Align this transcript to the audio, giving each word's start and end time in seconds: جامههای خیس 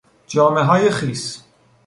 جامههای 0.27 0.89
خیس 0.91 1.43